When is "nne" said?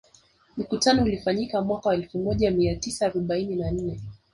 3.71-4.01